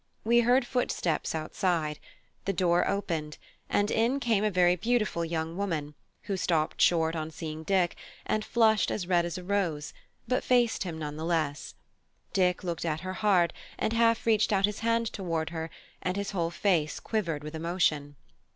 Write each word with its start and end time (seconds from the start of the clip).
We 0.23 0.39
heard 0.39 0.65
footsteps 0.65 1.35
outside; 1.35 1.99
the 2.45 2.53
door 2.53 2.87
opened, 2.87 3.37
and 3.69 3.91
in 3.91 4.19
came 4.19 4.43
a 4.43 4.49
very 4.49 4.75
beautiful 4.75 5.23
young 5.23 5.55
woman, 5.57 5.93
who 6.23 6.37
stopped 6.37 6.81
short 6.81 7.15
on 7.15 7.29
seeing 7.29 7.61
Dick, 7.61 7.95
and 8.25 8.43
flushed 8.43 8.89
as 8.89 9.05
red 9.05 9.25
as 9.27 9.37
a 9.37 9.43
rose, 9.43 9.93
but 10.27 10.43
faced 10.43 10.81
him 10.85 10.97
nevertheless. 10.97 11.75
Dick 12.33 12.63
looked 12.63 12.83
at 12.83 13.01
her 13.01 13.13
hard, 13.13 13.53
and 13.77 13.93
half 13.93 14.25
reached 14.25 14.51
out 14.51 14.65
his 14.65 14.79
hand 14.79 15.05
toward 15.13 15.51
her, 15.51 15.69
and 16.01 16.17
his 16.17 16.31
whole 16.31 16.49
face 16.49 16.99
quivered 16.99 17.43
with 17.43 17.53
emotion. 17.53 18.15